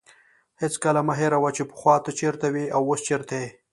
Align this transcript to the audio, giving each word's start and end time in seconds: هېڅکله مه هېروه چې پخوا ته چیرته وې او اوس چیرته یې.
هېڅکله 0.61 1.01
مه 1.07 1.13
هېروه 1.19 1.49
چې 1.57 1.63
پخوا 1.69 1.95
ته 2.05 2.11
چیرته 2.19 2.47
وې 2.53 2.65
او 2.75 2.81
اوس 2.89 2.99
چیرته 3.07 3.33
یې. 3.41 3.49